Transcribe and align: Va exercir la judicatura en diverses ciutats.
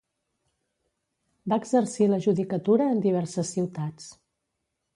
Va 1.53 1.59
exercir 1.63 2.09
la 2.13 2.19
judicatura 2.25 2.89
en 2.95 3.05
diverses 3.07 3.55
ciutats. 3.59 4.13